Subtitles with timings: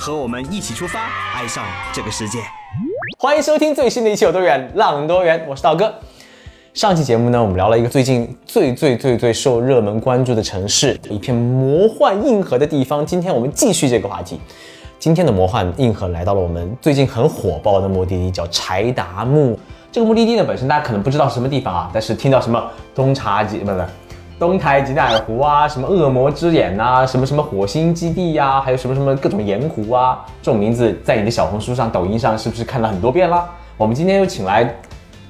[0.00, 1.62] 和我们一起出发，爱上
[1.92, 2.38] 这个世界。
[3.18, 5.94] 欢迎收听最新的一期《有多远浪多远》，我是道哥。
[6.72, 13.04] 上期节目呢，我们聊了一个最近最最最最受热门关注的城市，一片魔幻硬核的地方。
[13.04, 14.40] 今天我们继续这个话题。
[14.98, 19.58] 今天的魔幻硬核来到了我们最近很火爆的目的地，叫柴达木。
[19.92, 23.86] 这个目的地呢，本身大家可能不知道什么地方啊，但是听到什么东茶吉不是
[24.40, 33.46] 东台吉乃尔湖啊，什么恶魔之眼呐、什么什么火星基地呀、还有什么什么各种盐湖啊，这种名字在你的小红书上、抖音上是不是看了很多遍了？
[33.76, 34.74] 我们今天又请来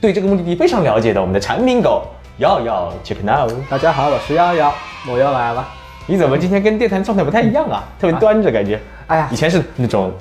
[0.01, 2.05] 对这个目的地非常了解的我们的产品狗
[2.39, 3.51] 耀耀 check now。
[3.69, 4.73] 大家好，我是耀耀，
[5.11, 5.69] 我又来了。
[6.07, 7.83] 你怎么今天跟电台状态不太一样啊？
[7.99, 8.81] 特别端着感觉。
[9.09, 10.13] 哎呀以前是那种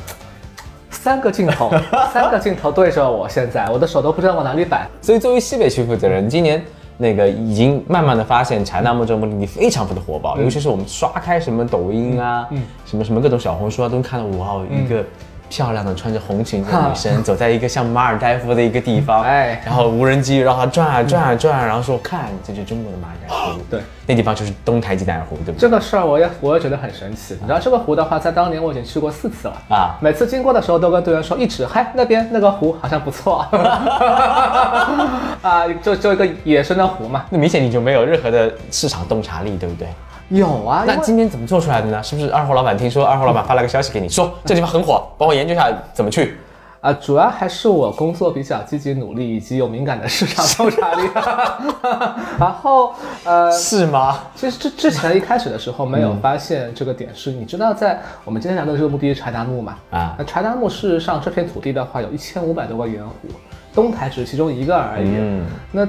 [0.89, 1.71] 三个镜头，
[2.11, 4.87] 三个镜头对着我，现在我的手都不知道往哪里摆。
[4.99, 6.63] 所以作为西北区负责人，今年
[7.02, 12.45] 那个已经慢慢的发现柴纳木这个目的地非常的火爆，尤其是我们刷开什么抖音啊，
[12.86, 15.03] 什么什么各种小红书啊，都能看到哇，一个
[15.50, 25.61] 漂亮的穿着红裙子的女生走在一个像马尔代夫的一个地方，哎然后无人机让它转啊转啊转啊，然后说看这就是中国的马尔代夫，对，那地方就是东台吉乃尔湖，对不对？
[25.61, 27.33] 这个事儿我也我也觉得很神奇。
[27.42, 33.45] 你知道这个湖的话，在当年我已经去过四次了啊每次经过的时候都跟队员说，一指，嗨，那边那个湖好像不错，
[35.42, 37.25] 啊，就就一个野生的湖嘛。
[37.30, 39.88] 那明显你就没有任何的市场洞察力，对不对？
[40.30, 42.02] 有啊，那今天怎么做出来的呢？
[42.02, 46.38] 是不是二号老板听说二号老板发了个消息给你，说这地方很火，帮我研究一下怎么去？
[46.81, 51.09] 啊，主要还是我工作比较积极努力，以及有敏感的市场洞察力。
[52.39, 52.94] 然后，
[53.25, 54.20] 呃，是吗？
[54.33, 59.76] 其实之之前一开始的时候没有发现这个点是，你知道在我们今天聊的这个目的是柴达木嘛？
[59.89, 63.27] 啊那柴达木事实上这片土地的话有一千五百多个盐湖，
[63.73, 65.09] 东台只是其中一个而已。
[65.17, 65.86] 嗯那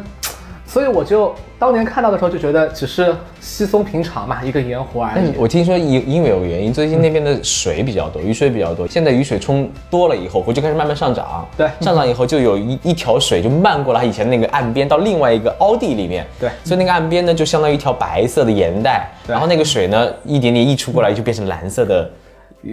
[0.71, 5.33] 所以我就当年看到的时候就觉得只是稀松平常嘛，一个盐湖而已。
[5.37, 11.45] 我听说因因为有个原因，最近那边的水比较多，雨水比较多，现在雨水冲多了以后，湖就开始慢慢上涨。
[11.57, 16.25] 对上涨以后就有一一条水就漫过了它以前那个岸边，到另外一个凹地里面。
[16.39, 22.09] 对所以那个岸边呢就相当于一条白色的盐带，对然后那个水呢一点点溢出过来就变成蓝色的，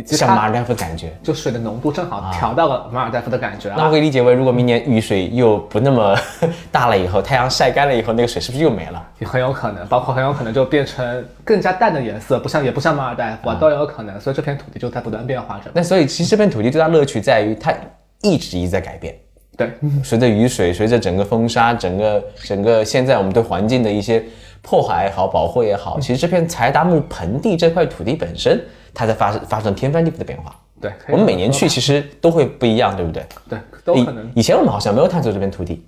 [0.06, 1.12] 像马尔代夫的感觉。
[1.22, 3.98] 就水的浓度正好调到了马尔代夫的感觉啊那我可。
[3.98, 6.16] 以理解为，如果明年雨水又不那么
[6.72, 9.03] 大了以后，太阳晒干了以后，那个水是不是又没了？
[9.18, 14.20] 也很有可能，包括很有可能就变成更加淡的颜色，不像也不像马尔代夫啊，都有可能。
[14.22, 15.72] 所以这片土地就在不断变化着。
[15.74, 17.74] 那所以其实这片土地最大乐趣在于它
[18.22, 19.16] 一直一直在改变。
[19.58, 19.72] 对，
[20.06, 24.24] 随着雨水，随着整个风沙，整个整个现在我们对环境的一些
[24.62, 28.64] 破坏也好，保护也好，其实这片柴达木盆地这块土地本身，
[28.97, 30.56] 它在发生发生天翻地覆的变化。
[30.81, 33.24] 对，我们每年去其实都会不一样，对不对？
[33.47, 34.28] 对，都以可能。
[34.35, 35.85] 以前我们好像没有探索这片土地。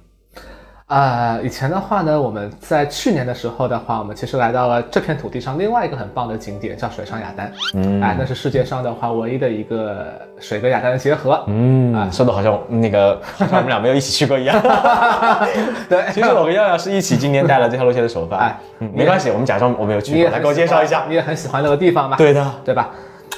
[0.90, 7.52] 啊、以前的话呢，我们在去年的时候的话，我们其实来到了这片土地上另外一个很棒的景点，叫水上雅丹。
[7.76, 10.08] 嗯，哎，那是世界上的话唯一的一个
[10.40, 11.44] 水跟雅丹的结合。
[11.46, 14.60] 嗯，啊，说的好像那个好像我们俩没有一起去过一样。
[15.88, 18.38] 对，其实我跟耀耀是一起今年带了这条路线的首发。
[18.38, 21.14] 哎嗯，没关系，我们假装我们有你去过，来给我介绍一下你。
[21.14, 22.18] 也很喜欢那个地方吧？
[22.18, 22.90] 对的，对吧？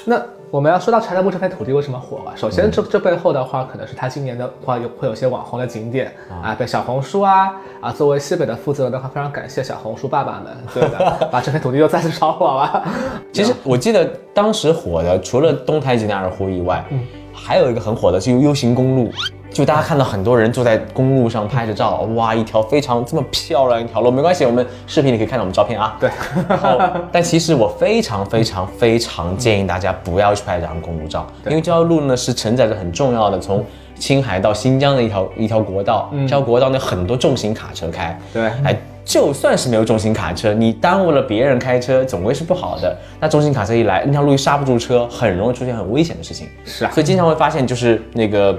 [0.06, 0.16] 那
[0.52, 2.34] 我们要说到柴达木这片土地为什么火吧？
[2.36, 12.84] 首先这这背后的话，可能是它今年的话有会有些网红的景点啊，被小红书啊啊作为西北的负责人的话，非常感谢小红书爸爸们，对的， 把这片土地又再次炒火了。
[13.32, 14.04] 其实我记得
[14.34, 16.84] 当时火的，除了东台吉乃尔湖以外，
[17.32, 19.10] 还有一个很火的是 U 型公路。
[19.52, 25.96] 就大家看到很多人坐在公路上拍着照，哇，一条非常这么漂亮一条路，没关系，我们视频里可以看到我们照片啊。
[26.00, 26.10] 对，
[26.48, 26.80] 然后，
[27.12, 33.64] 但其实我非常非常非常建议大家不要去拍这张公路照，因为这条路呢是承载着很重要的从
[33.98, 42.96] 青海到新疆的一条一条国道，这条国道呢很多重型卡车开，对哎，就算是没有重型卡车，你耽误了别人开车，总归是不好的。
[43.20, 46.48] 那重型卡车一来，那条路一刹不住车，很容易出现很危险的事情。
[46.64, 48.58] 是啊所以经常会发现就是那个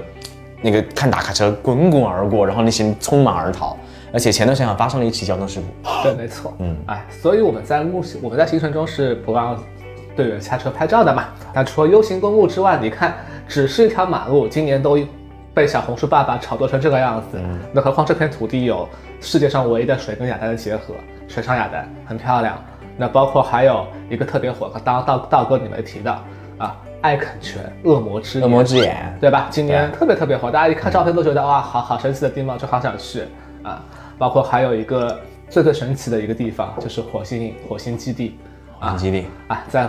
[0.64, 3.76] 那个看大卡车滚滚而过，然后那些人匆忙而逃。
[4.14, 5.66] 而且前段时间还发生了一起交通事故。
[6.02, 9.62] 对，没错，嗯，哎，所以我们在路我们在行程中是不让
[10.16, 11.24] 队员下车拍照的嘛。
[11.52, 13.14] 那除了 U 型公路之外，你看，
[13.46, 14.98] 只是一条马路，今年都
[15.52, 17.38] 被小红书爸爸炒作成这个样子，
[17.72, 18.88] 那何况这片土地有
[19.20, 20.94] 世界上唯一的水跟雅丹的结合，
[21.28, 22.56] 水上雅丹很漂亮。
[22.96, 26.22] 那包括还有一个特别火，刚刚道道哥你没提到
[26.58, 29.46] 啊，艾肯泉恶魔之恶魔之眼，对吧？
[29.50, 33.24] 今年特别特别火，大家一看照片都觉得哇，好好神奇的地貌，就好想去
[33.62, 33.84] 啊。
[34.16, 35.20] 包括还有一个
[35.50, 38.38] 最最神奇的一个地方，就是火星火星基地
[38.80, 39.86] 火星基地啊，在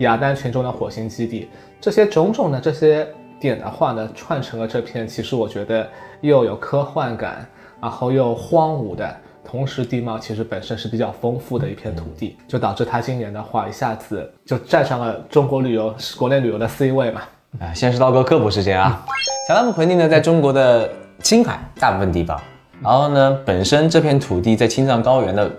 [0.00, 1.48] 雅丹群中的火星基地，
[1.80, 3.08] 这些种种的这些
[3.40, 5.88] 点的话呢，串成了这片，其实我觉得
[6.20, 7.46] 又有科幻感，
[7.80, 9.16] 然后又荒芜的。
[9.50, 17.22] 同时，地貌其实本身是比较丰富的一片土地，就导致它今年的话一下子就站上了中国旅游国内旅游的 C 位嘛。
[17.58, 19.04] 啊，先是刀哥科普时间啊，
[19.48, 20.88] 小达姆盆地呢，在中国的
[21.20, 22.40] 青海大部分地方，
[22.80, 25.50] 然后呢，本身这片土地在青藏高原的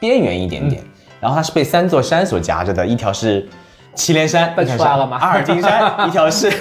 [0.00, 0.82] 边缘一点点，
[1.20, 3.48] 然后它是被三座山所夹着的，一条是
[3.94, 5.16] 祁连山，被出来了吗？
[5.16, 6.52] 阿尔金山， 一条是。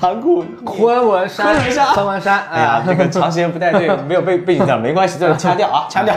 [0.00, 2.42] 盘古昆仑山，昆仑山，昆仑山。
[2.50, 6.14] 哎呀，这个长时间不带 队，没有背背景调，没关系，这个 掐掉啊，掐掉。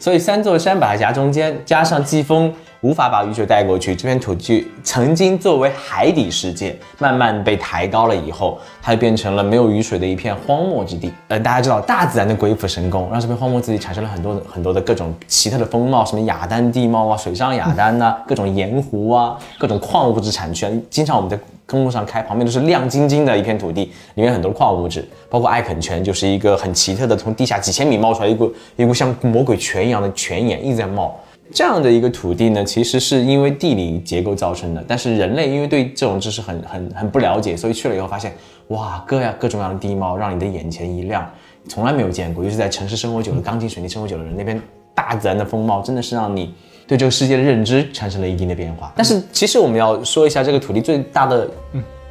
[0.00, 11.12] 所以三座山把它夹中间，加上季风无法把雨水带过去，这片土地曾经作为海底世界，慢慢被抬高了以后，它就变成了没有雨水的一片荒漠之地。
[11.28, 20.72] 呃，大家知道大自然的鬼斧神工，让这片荒漠之地产生了很多很多的各种奇特的风貌，什么雅丹地貌啊，水上雅丹呐，各种盐湖啊，各种矿物质产区啊。
[20.90, 21.38] 经常我们在
[21.72, 31.18] 公路上开，旁边都是亮晶晶的一片土地，里面很多矿物质，包括艾肯泉，就是一个很奇特的，从地下几千米冒出来一股一股像魔鬼泉一样的泉眼一直在冒。
[31.50, 38.34] 这样的一个土地呢，其实是因为地理结构造成的，但是人类因为对这种知识很很很不了解，所以去了以后发现，
[38.68, 41.26] 哇，各样各种各样的地貌让你的眼前一亮，
[41.68, 44.60] 从来没有见过，尤其是在城市生活久了、钢筋水泥生活久的人，那边
[44.94, 46.54] 大自然的风貌真的是让你。
[46.92, 51.48] 对这个世界的认知产生了一定的变化，但是其实我们要说一下这个土地最大的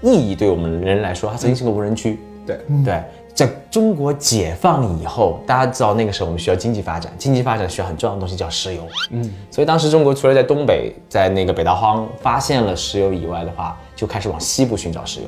[0.02, 2.20] 意义，对我们人来说，它曾经是个无人区。
[2.48, 3.04] 对对，
[3.36, 8.88] 在中国解放以后，大家知道那个时候我们需要经济发展，经济发展需要很重要的东西叫石油。
[9.12, 15.28] 嗯，所以当时中国除了在东北，在那个北大荒发现了石油以外的话，就开始往西部寻找石油。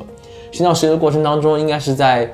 [0.51, 2.27] 寻找石油的过程当中，应该是在。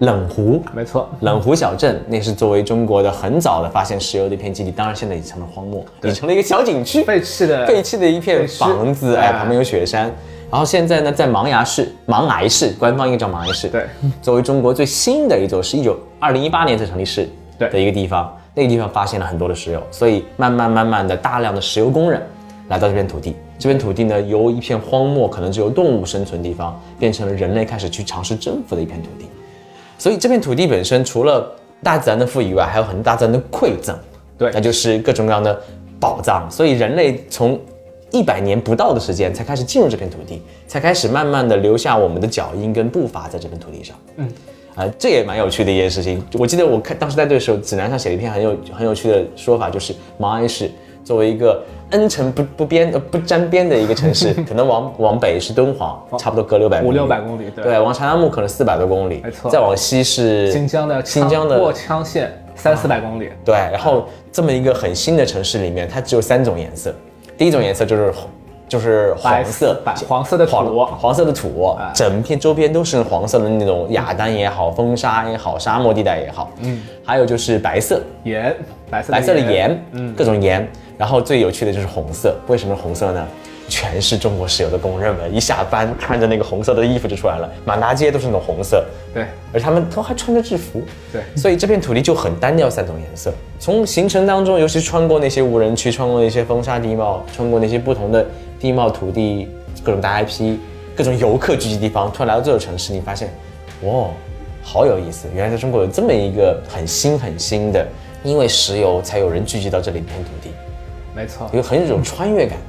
[0.00, 10.12] 冷湖，没错，冷湖小镇，那是作为中国的很早的发现石油的一片基地，当然现在已成了荒漠，已成了一个小景区，废弃的废弃的一片房子，哎，旁边有雪山。
[10.50, 13.86] 然后现在呢，在茫崖市，茫崖市官方应该叫茫崖市，对，
[14.22, 17.28] 作为中国最新的一座，是一九二零一八年才成立市
[17.58, 22.22] 的一个地方，那个地方发现了很多的石油，所以慢慢慢慢的，大量的石油工人
[22.68, 29.26] 来到这片土地，这片土地呢，由一片荒漠，可能只有动物生存地方，变成了人类开始去尝试征服的一片土地。
[29.98, 31.52] 所以这片土地本身除了
[31.82, 33.94] 大自然的富以外，还有很大自然的馈赠，
[34.38, 35.60] 对，那就是各种各样的
[36.00, 36.48] 宝藏。
[36.50, 37.60] 所以人类从
[38.10, 43.96] 一百年不到的时间才开始进入这片土地，才开始慢慢的留下我们的脚印跟步伐在这片土地上。
[44.16, 44.28] 嗯，
[44.76, 46.24] 啊，这也蛮有趣的一件事情。
[46.34, 50.70] 我记得我看当时带队的时候，指南上写了一篇很有很有趣的说法，就是毛安市
[51.04, 51.62] 作为一个。
[51.90, 66.94] 恩城不不边呃不沾边的一个城市， 可能往往北是敦煌，差不多隔六百五六百公里，对，往长沙木可能四百多公里，没错，再往西是新疆的新疆的过羌县三四百公里，对，然后这么一个很新的城市里面，它只有三种颜色，
[67.36, 68.12] 第一种颜色就是
[68.68, 78.54] 就是黄色，白黄色的土，黄色的土，整片周边都是黄色的那种雅丹也好，风沙也好，沙漠地带也好，嗯，还有就是白色盐，
[78.90, 80.68] 白色白色的盐，嗯，各种盐。
[80.98, 83.24] 然后最有趣的就是红色，为什么红色呢？
[83.68, 88.84] 全是中国石油的工人们，一下班穿着那个红色的衣服就出来了，满大街都是那种红色。
[89.12, 90.82] 对，而他们都还穿着制服。
[91.12, 93.32] 对，所以这片土地就很单调，三种颜色。
[93.58, 98.26] 从行程当中，尤其穿过那些无人区，穿过那些风沙地貌，穿过那些不同的
[98.58, 99.48] 地貌土地，
[99.84, 100.56] 各种大 IP，
[100.96, 103.28] 各种游客聚集地方，突然来到这座城市，你发现，
[103.82, 104.08] 哇，
[104.62, 105.28] 好有意思！
[105.34, 107.86] 原来在中国有这么一个很新很新的，
[108.22, 110.50] 因为石油才有人聚集到这里一片土地。
[111.14, 112.56] 没错，有很有一种穿越感。
[112.56, 112.62] 对，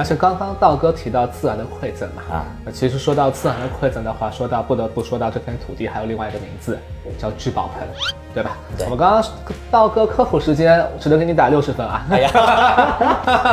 [0.00, 6.78] 而且刚刚道哥提到自然的馈赠嘛，啊，其实说到自然的馈赠的话，说到不得不说到这片土地还有另外一个名字
[7.18, 7.86] 叫聚宝盆，
[8.32, 8.56] 对吧？
[8.86, 9.22] 我们刚刚
[9.70, 12.06] 道哥科普时间只能给你打六十分啊！
[12.10, 12.30] 哎呀，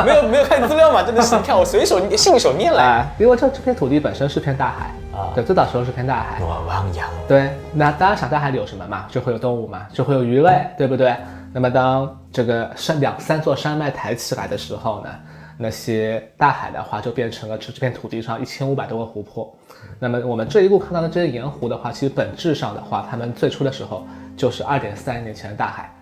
[0.06, 3.06] 没有没有看资料嘛，真的是 看我随手信手拈来。
[3.18, 6.38] 因为这这片土地本身是片大海啊，对，最早时候是片大海。
[6.40, 7.06] 我汪洋。
[7.28, 9.04] 对，那大家想大海里有什么嘛？
[9.10, 11.14] 就会有动物嘛，就会有鱼类，对不对？
[11.52, 15.10] 那么当这个山两三座山脉抬起来的时候呢，
[15.58, 19.52] 那些大海的话就变成了这这片土地上一千五百多个湖泊。
[19.98, 25.92] 那么我们这一路看到的这些盐湖的话，其实本质上的话，它们最初的时候就是二点三亿年前的大海，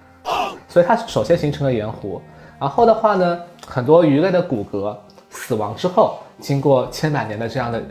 [0.69, 2.21] 所以它首先形成了盐湖。
[2.61, 4.95] 然后的话呢，很多鱼类的骨骼
[5.31, 7.83] 死亡之后，经过千百年的这样的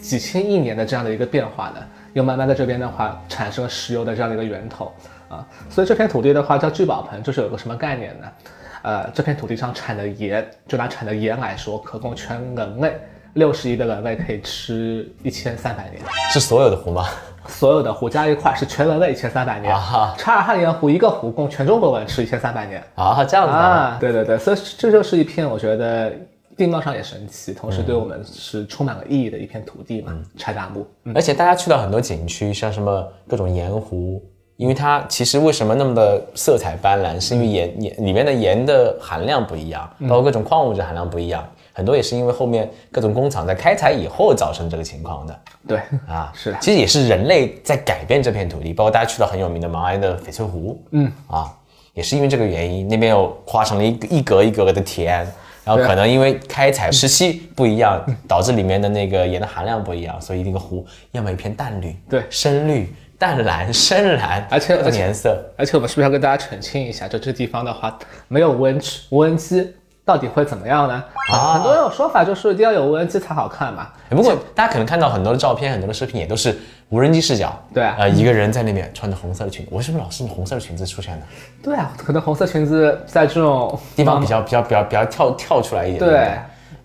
[0.00, 1.76] 几千亿年的这样的一个变化呢，
[2.14, 4.92] 又慢慢在这边的话产生了石油的这样的一个源头。
[5.28, 8.26] 啊，所以这片土地的话叫聚宝盆，就是有个什么概念呢？
[8.82, 12.94] 呃，这片土地上产的盐，就拿产的盐来说，可供全人类
[13.34, 17.06] 六十亿的人类可以吃一千三百年，是所有的湖吗？
[17.46, 19.74] 所有的湖加一块是全人类一千三百年。
[19.74, 22.82] 啊察尔汗盐湖一个湖供全中国人吃一千三百年。
[22.94, 26.12] 啊，这样子啊，啊，对对对，所以这就是一片我觉得
[26.56, 30.86] 地貌上也神奇，同时对我们是充满了意义的一片土地嘛，柴达木。
[31.04, 34.22] 嗯，而且大家去到很多景区，像什么各种盐湖，
[34.60, 45.40] 因为它其实为什么那么的色彩斑斓，是因为盐盐里面的盐的含量不一样，包括各种矿物质含量不一样，很多也是因为后面各种工厂在开采以后造成这个情况的。
[45.66, 46.30] 对，啊。
[46.36, 46.58] 是的。
[46.60, 51.10] 其实也是人类在改变这片土地，包括大家去到很有名的马鞍的翡翠湖，嗯。
[51.28, 51.50] 啊，
[51.94, 55.26] 也是因为这个原因，那边又划成了一个一格一格的田。
[55.64, 57.98] 然后可能因为开采 时期不一样，
[58.28, 62.22] 导致里面的那个盐的含量不一样，所以那个湖要么一片淡绿，对。
[62.28, 65.38] 深绿、淡蓝、深蓝，而且这个颜色。
[65.58, 67.94] 而且我们是不是要跟大家澄清一下，就这地方的话
[68.28, 69.74] 没有无人机，无人机
[70.06, 71.04] 到底会怎么样呢？
[71.30, 73.88] 啊很多人有说法就是一定要有无人机才好看嘛。
[74.08, 76.58] 不过大家可能看到很多的照片、很多的视频，也都是
[76.88, 77.54] 无人机视角。
[77.74, 81.26] 对啊呃，一个人在那边穿着红色的裙子，我是不是老是红色的裙子出现呢？
[81.62, 85.98] 对啊，可能红色裙子在这种地方比较比较比较比较跳跳出来一点。
[85.98, 86.38] 不对。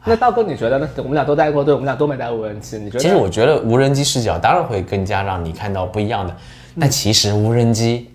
[0.05, 0.87] 那道哥，你觉得呢？
[0.97, 2.99] 我们俩都带过对，我们俩都没带无人机，你觉得？
[2.99, 6.35] 其实我觉得无人机视角当然会更加让你看到不一样的，
[6.79, 8.09] 但其实无人机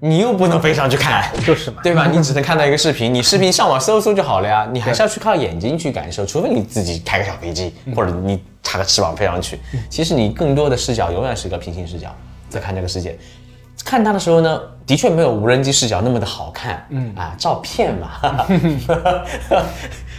[0.00, 2.06] 你又不能飞上去看， 就是嘛，对吧？
[2.06, 9.58] 你只能看到一个视频，你视频上网搜搜就好了呀，你还是要去靠眼睛去感受，除非你自己开个小飞机，或者你插个翅膀飞上去。
[9.88, 12.14] 其实你更多的视角永远是一个平行视角，
[12.48, 13.18] 在看这个世界。
[13.84, 18.46] 看它的时候呢，的确没有无人机视角那么的好看，嗯啊，照片嘛。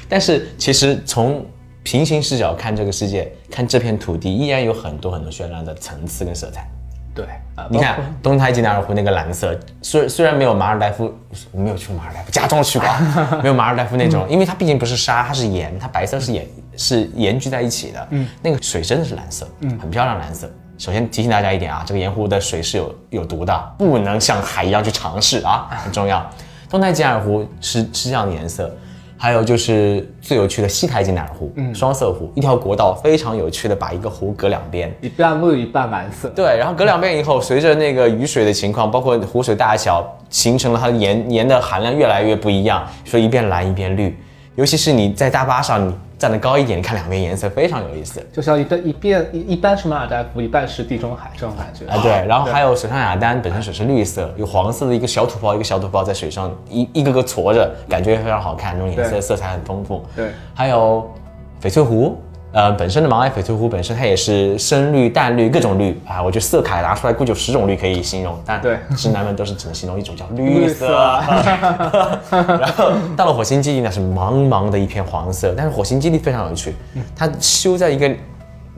[0.08, 1.46] 但是其实从
[1.84, 6.68] 平行视角看这个世界，看这片土地，依然有很多很多绚烂的层次跟色彩。
[7.16, 11.14] 对啊，你看东台吉纳尔湖那个蓝色，虽虽然没有马尔代夫，
[11.52, 12.88] 我没有去过马尔代夫，假装去过，
[13.44, 20.52] 没有马尔代夫那种，因为它毕竟不是沙，它是盐，它白色是盐是盐聚在一起的，嗯，那个水真的是蓝色，嗯，很漂亮蓝色。
[20.80, 26.28] 首先提醒大家一点啊，这个盐湖的水是有有毒的，不能像海一样去尝试啊，很重要。
[26.68, 28.76] 东台吉纳尔湖是是这样的颜色，
[29.24, 36.28] 还有就是最有趣的西台吉纳尔湖，嗯，双色湖，一条国道非常有趣的把一个湖隔两边，一半绿一半蓝色。
[36.36, 44.14] 对，然后隔两边以后，随着那个雨水的情况，包括湖水大小，形成了它的盐盐的含量越来越不一样，说一边蓝一边绿。
[44.56, 48.24] 尤其是你在大巴上，你站得高一点，你看两边颜色非常有意思。
[48.32, 51.88] 就像一个一边一一半是马尔代夫，一半是地中海这种感觉。
[51.88, 60.06] 啊，对，然后还有水上雅丹，本身水是绿色，有黄色的一个小土包，一个小土包在水上一一个个搓着，感觉非常好看，那种颜色色彩很丰富。
[60.16, 61.12] 对，还有
[61.60, 62.22] 翡翠湖，
[62.54, 68.78] 呃，本身的盲爱翡翠湖本身它也是深绿、淡绿各种绿啊，我觉得色卡拿出来估计有十种绿可以形容，但对。
[68.96, 70.88] 直男们都是只能形容一种叫绿色。
[70.88, 70.94] 绿
[72.30, 76.76] 然后到了火星基地呢，是茫茫的一片黄色，但是火星基地非常有趣，
[77.16, 78.08] 它修在一个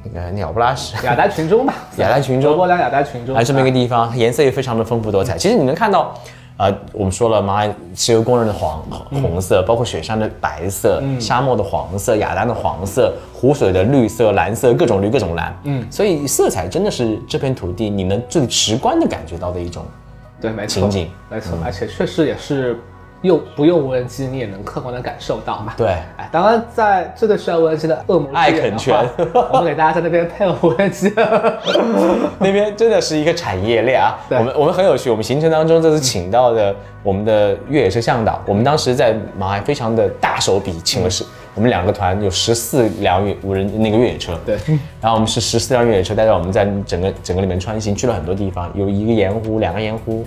[0.03, 0.96] 那个鸟不拉屎。
[1.05, 2.51] 雅达群中吧， 雅达群中。
[2.51, 5.38] 德国两雅丹群中，来这么一个地方，颜色也非常的丰富多彩。
[5.38, 6.17] 其实你能看到，
[6.57, 8.81] 呃，我们说了，马来石油工人的黄
[9.21, 15.53] 红色，包括雪山的白色，沙漠的黄色，雅丹的黄色，湖水的绿色、蓝色，各种绿、各种蓝。
[15.63, 19.83] 嗯，所以色彩真的是这片土地你能最直观的感觉到的一种。
[20.39, 22.79] 对，没错，情景没错，而且确实也是
[23.25, 25.74] 用不用无人机，你也能客观的感受到嘛。
[25.75, 28.96] 对，哎，当然在这个需要无人机的恶魔之爱肯泉
[29.34, 31.12] 话我们给大家在那边配了无人机。
[32.39, 34.17] 那边真的是一个产业链啊！
[34.29, 44.58] 我们我们很有趣，我们行程当中这次请到的我们的越野车向导，我们当时在马鞍非常的大手笔，请了是我们两个团有十四辆越无人那个越野车，对，
[45.01, 50.25] 然后我们是十四辆越野车带着我们在整个整个里面穿行，去了很多地方，有一个盐湖，两个盐湖，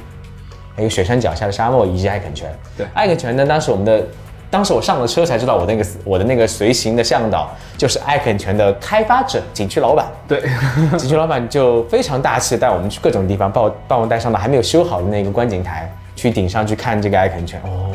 [0.78, 2.48] 还有雪山脚下的沙漠以及艾肯泉。
[2.76, 4.06] 对艾肯泉呢，当时我们的。
[4.50, 10.06] 当时我上了车才知道，我那个我的那个随行的向导就是艾肯泉的开发者、景区老板。
[10.26, 10.40] 对，
[10.96, 17.60] 景区老板就非常大气带我们去各种地方，把我把我带上了还没有修好的那个观景台，去顶上去看这个艾肯泉。
[17.62, 17.92] 哦，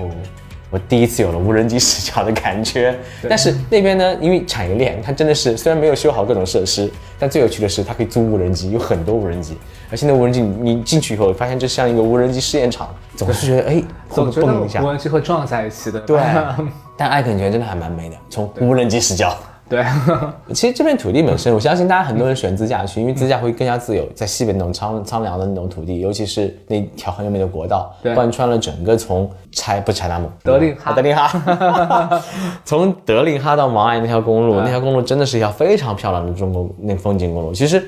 [0.74, 2.98] 我第一次有了无人机视角的感觉。
[3.30, 9.56] 但是那边呢，因为产业链，它真的是虽然没有修好各种设施，但最有趣的是它可以租无人机，有很多无人机。
[9.92, 14.89] 而且那无人机你你进去以后，发现就像一个无人机试验场，总是觉得哎，会总蹦一下无？
[14.89, 16.00] 人机会撞在一起的。
[16.00, 16.20] 对，
[16.98, 19.38] 但爱肯泉真的还蛮美的，从无人机视角。
[19.74, 19.84] 对，
[20.53, 24.08] 其实这片土地本身，我相信大家很多人选自驾去，因为自驾会更加自由。
[24.13, 32.22] 在西北那种苍苍凉的那种土地，尤其是那条很有名的国道，贯穿了整个从柴不是柴达木，德令哈啊德令哈，
[32.63, 37.51] 从德令哈到毛岸那条公路，那条公路真的是一条非常漂亮的中国那风景公路。
[37.51, 37.84] 其实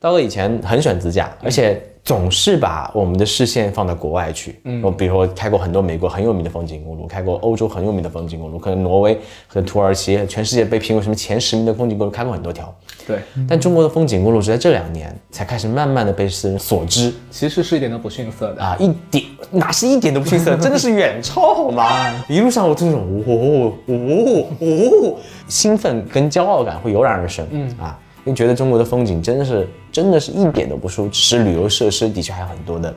[0.00, 4.58] 刀哥以前很喜欢自驾，而且总是把我们的视线放到国外去。
[4.64, 12.74] 嗯，我比如说开过很多美国很有名的风景公路，开过欧洲很有名的风景公路，可能挪威和土耳其，全世界被评为什么前十名的风景公路，开过很多条。
[13.06, 18.62] 对，但中国的风景公路是在这两年才开始慢慢的被世人所知其实是一点都不逊色的。
[18.62, 21.86] 啊，一点哪是一点都不逊色，真的是远超好吗？
[22.26, 27.46] 一路上我这种哦哦哦，兴奋跟骄傲感会油然而生。
[27.50, 32.94] 嗯啊，因为觉得中国的风景真的是真的是一点都不输，只是旅游设施的确还有很多的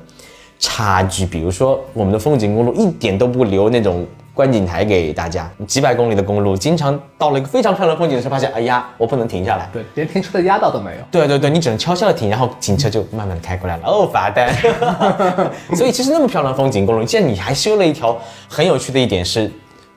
[0.59, 1.25] 差距。
[1.25, 9.69] 比如说我们的风景公路一点都不留那种观景台给大家，几百公里的公路，经常到了一个非常漂亮的风景的时候，发现哎呀，我不能停下来。
[9.73, 10.97] 对，连停车的压道都没有。
[11.11, 13.83] 对对对，你只能悄悄的停，然后警车就慢慢的开过来了。
[13.85, 14.53] 哦，罚单。
[15.75, 19.51] 所以其实那么漂亮的风景公路，现在你还修了一条很有趣的一点是，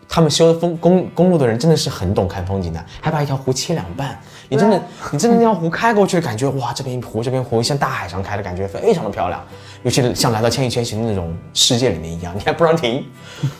[0.08, 4.18] 他们修风公公路的人真的是很懂看风景的，还把一条湖切两半。
[4.48, 4.82] 你真的，
[5.12, 9.42] 你真的那条湖开过去，感觉哇，这边湖这边湖像大海上开的感觉，非常的漂亮。
[9.82, 13.04] 尤其是像来到《千与千寻》的那种世界里面一样，你还不让停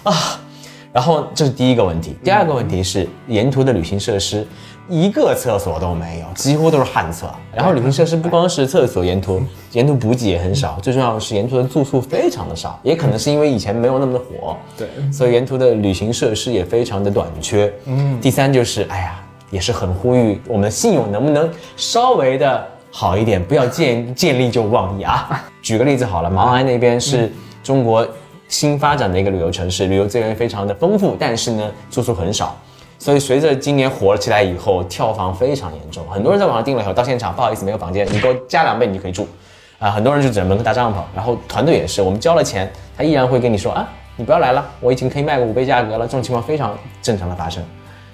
[0.03, 0.41] 啊。
[0.93, 4.47] 然后这是第一个问题，第二个问题是沿途的旅行设施
[4.89, 7.29] 一个厕所都没有，几乎都是旱厕。
[7.53, 17.73] 然后旅行设施不光是厕所，沿途沿途补给也很少，最重要的是沿途的住宿非常的少，也可能是因为以前没有那么的火，对，所以沿途的旅行设施也非常的短缺。
[17.87, 19.21] 嗯，第三就是，哎呀，
[19.55, 25.45] 也是很呼吁我们的信用能不能稍微的好一点，不要见见利就忘义啊。
[25.63, 27.31] 举个例子好了，毛安那边是
[27.63, 28.05] 中国
[28.49, 32.57] 新发展的一个旅游城市，旅游资源非常的丰富，但是呢，住宿很少。
[32.99, 39.29] 所以随着今年火了起来以后，跳房非常严重，很多人在网上订了以后，到现场不好意思没有房间，你给我加两倍你就可以住，
[39.79, 47.63] 啊，很多人就只能门口搭帐篷，然后团队也是，我们交了钱，他依然会跟你说啊，你不要来了，我已经可以卖个五倍价格了，这种情况非常正常的发生，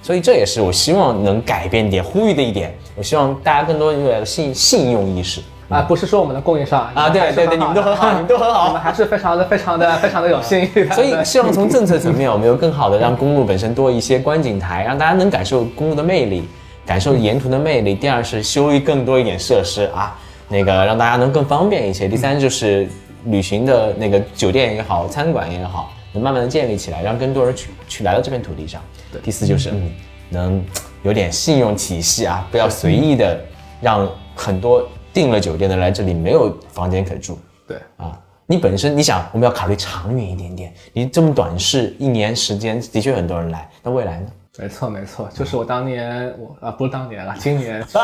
[0.02, 5.40] 所以这也是我希望能改变一点，呼吁的一点，我希望大家更多有信信用意识。
[5.69, 8.80] 啊，不是说我们的供应商啊，对对对，你们都很好，你们都很好我们。
[8.80, 10.92] 还是非常的、非常的、 非常的有信誉的。
[10.97, 16.42] 所以希望从政策层面，我们有更好的让公路本身多一些观景台，让大家能感受公路的魅力，
[16.85, 17.95] 感受沿途的魅力。
[17.95, 22.09] 第二是修一更多一点设施啊，那个让大家能更方便一些。
[22.09, 22.88] 第三就是
[23.26, 28.82] 旅行的那个酒店也好，餐馆也好，能慢慢的建立起来，让更多人去去来到这片土地上。
[29.12, 29.90] 对第四就是嗯，
[30.28, 30.64] 能
[31.02, 33.38] 有点信用体系啊，不要随意的
[33.80, 37.38] 让很多订了酒店的来这里没有房间可住。
[37.66, 40.73] 对，啊，你本身你想，我们要考虑长远一点点。
[40.92, 44.26] 你这么短视，一年时间的确很多人来，那未来呢？
[44.58, 47.99] 没错没错，就是我当年我啊不是当年了，今年去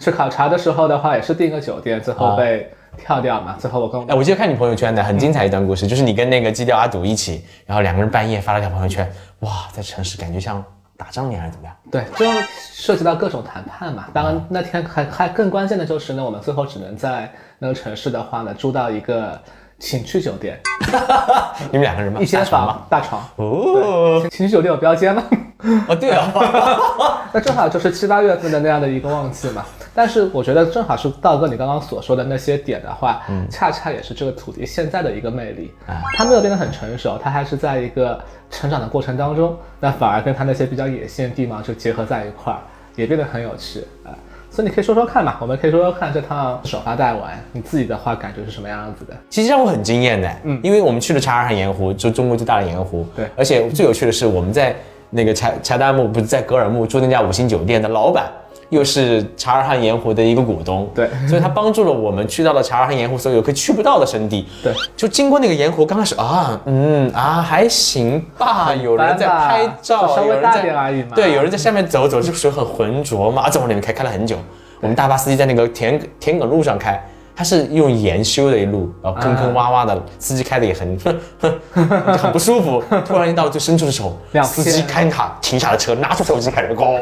[0.06, 3.56] 去考察的时候的话，也是订个酒店，最后被跳掉嘛。
[3.58, 10.62] 最后我跟我哎，我记得看你朋友圈的很精彩一段故事，就是你跟那个基调阿堵一起，然后两个人半夜发了条朋友圈，哇，在城市感觉像
[10.96, 11.76] 打仗一样，还是怎么样？
[11.90, 12.26] 对，就
[12.72, 14.06] 涉及到各种谈判嘛。
[14.12, 19.40] 当然那天还还更关键的就是呢，我们最后只能在那个城市的话呢，住到一个
[19.78, 20.60] 情趣酒店，
[21.72, 22.20] 你们两个人吗？
[22.20, 22.72] 一间大床吗？
[22.72, 23.22] 房大床。
[23.36, 25.24] 哦对，情趣酒店有标间吗？
[25.88, 26.30] 哦，对啊，
[27.32, 29.64] 那正好就是七八月份的那样的一个旺季嘛。
[29.94, 35.70] 但是我觉得正好是道哥你刚刚所说的那些点的话，嗯恰恰也是这个土地现在的一个魅力。
[35.86, 38.18] 啊它没有变得很成熟，它还是在一个
[38.50, 42.58] 成长的过程当中，那反而跟它那些比较野性的地貌就结合在一块儿，
[42.96, 44.10] 也变得很有趣啊。
[44.50, 49.14] 所以你可以说说看嘛，我们可以说说看这趟首发带玩，你自己的话感觉是什么样子的？
[49.30, 54.76] 其实让我很惊艳的，嗯，因为我们去了察尔汗盐湖，就中国最大的盐湖，对而且最有趣的是，我们在
[55.08, 58.30] 那个查查达木，不是在格尔木住那家五星酒店的老板，
[58.72, 61.08] 又是察尔汗盐湖的一个股东，对。
[61.28, 71.10] 所以他帮助了我们去到了察尔汗盐湖所有可以去不到的圣地，对，就经过那个盐湖，刚开始啊，嗯啊还行吧，有人在拍照，稍微大有人在点而已嘛。
[71.14, 74.36] 对，有人在下面走走，这个水很浑浊嘛，在往里面开，开了很久。
[74.80, 77.00] 我们大巴司机在那个田田埂路上开，
[77.42, 80.96] 他是用盐修的一路，然后坑坑洼洼的，司机开的也很
[82.16, 82.80] 很不舒服。
[83.04, 87.00] 突然一到最深处的时候，司机片开卡停下了车，拿出手机开始咣，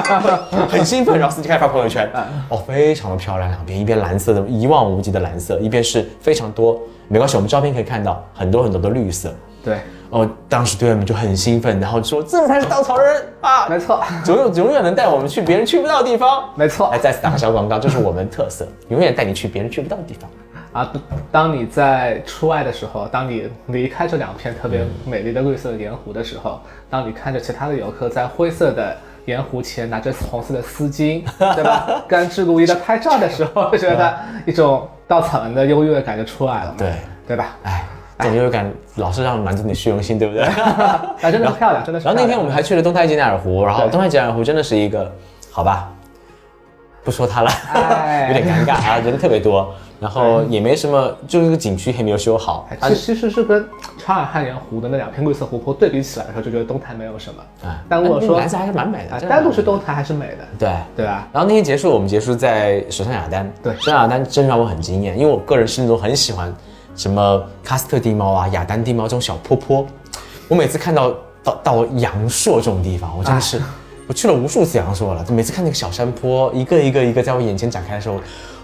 [0.66, 2.10] 很兴奋，然后司机开始发朋友圈，
[2.48, 9.30] 哦，非常的漂亮，两边一边蓝色的一望无际的蓝色，一边是非常多，没关系，我们照片可以看到很多很多的绿色。
[9.62, 9.76] 对，
[10.10, 16.48] 哦，当时队员们就很兴奋，然后说这才是稻草人啊，没错，永远永远能带我们去别人去不到的地方。
[16.54, 20.30] 没错来再次打个小广告，这是我们特色，永远带你去别人去不到的地方。
[20.72, 20.92] 啊，
[21.32, 32.04] 当你在出外的时候，当你离开这两片特别美丽的绿色的盐湖的时候，当你看着其他的游客在灰色的盐湖前拿着红色的丝巾， 对吧？
[32.06, 36.92] 甘之如饴的拍照的时候， 就觉得一种稻草人的优越感就出来了，对，
[37.26, 37.56] 对吧？
[37.62, 37.84] 哎，
[38.18, 40.44] 这种优越感老是让满足你的虚荣心，对不对？
[40.48, 42.06] 啊，真的是漂亮，真的是。
[42.06, 45.10] 然后那天我们还去了东泰吉乃尔湖，然后东泰吉乃尔湖真的是一个，
[45.50, 45.92] 好吧，
[47.04, 53.64] 不说它了，哎 有点尴尬啊，人特别多，然后也没什么，就一个景区还没有修好，哎其实其实是跟
[53.98, 57.68] 察尔汗盐湖的那两片绿色湖泊对比起来的时候，就觉得东台没有什么。
[57.68, 60.70] 啊但如果说蓝色还是蛮美的啊，单独去东台还是美的，对。
[60.96, 61.28] 对吧？
[61.32, 63.50] 然后那天结束，我们结束在水上雅丹。
[63.62, 66.52] 对水上雅丹真让我很惊艳，因为我个人是那种很喜欢
[66.96, 69.86] 什么喀斯特地貌啊、雅丹地貌这种小坡坡。
[70.48, 73.60] 我每次看到到到阳朔这种地方，我真的是、
[74.06, 75.24] 我去了无数次阳朔了。
[75.24, 78.20] 就每次看那个小山坡一个一个一个在我眼前展开的时候，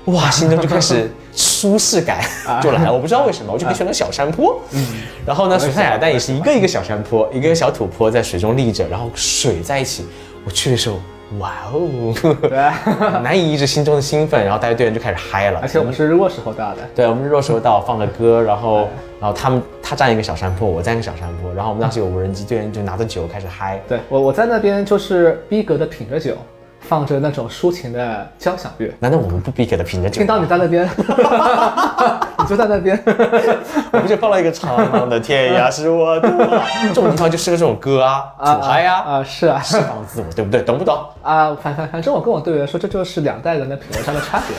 [0.07, 2.25] 哇，心中就开始 舒适感
[2.62, 2.92] 就来了。
[2.92, 4.61] 我不知道为什么，我就很喜欢那个小山坡。
[4.71, 4.87] 嗯，
[5.27, 10.07] 然后呢，水上雅丹也是一个一个小山坡，一个小土坡在水中立着，然后水在一起。
[10.45, 10.97] 我去的时候，
[11.38, 12.14] 哇哦！
[12.42, 12.59] 对，
[13.23, 15.61] 难以抑制心中的兴奋，然后带着队员就开始嗨了。
[15.62, 18.88] 而且我们是日落时候到的，对，我们弱时候到放着歌，然后
[19.21, 23.81] 然后他们他站一个小山坡，我站一个小山坡，然后我们当时有无人机，队员就拿着酒开始嗨。
[23.88, 26.37] 对我我在那边就是逼格的品着酒，
[26.83, 30.27] 放着那种抒情的交响乐，难道我们不必给他品着酒听？
[30.27, 30.85] 到你在那边，
[32.38, 33.01] 你就在那边，
[33.92, 36.29] 我们就放了一个长长的天涯是我的，
[36.92, 40.61] 这种地方就适合这种歌啊，土嗨呀、啊是啊释放自我，对不对？
[40.62, 40.99] 懂不懂？
[41.23, 44.57] 啊，反反反正我跟我队员说，这就是两代人的品味上的差别。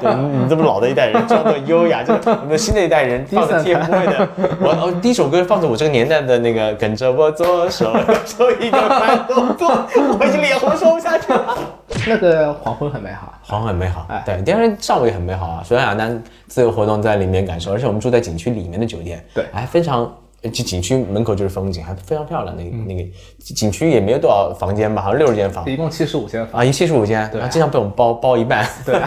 [0.00, 4.28] 对你你这么老的一代人，装的优雅，就是我们新的一代人放着 TFBOY 的，
[4.60, 9.68] 我哦第一首歌放着我这个年代的那个跟着我左手右手一个慢动作，
[10.18, 11.58] 我已经脸红说不下去了。
[12.08, 15.62] 那个黄昏很美好，黄昏很美好哎，对，第二天上午也很美好啊。
[15.64, 20.02] 水上雅丹自由活动在里面感受，而且我们住在景区里面的酒店，对还非常，
[20.42, 22.56] 呃就景区门口就是风景，还非常漂亮。
[22.56, 23.02] 那个、那个
[23.38, 26.60] 景区也没有多少房间吧，好像六十间房一共七十五间房。
[26.60, 29.00] 啊，一七十五间，对、啊经常被我们包包一半，对，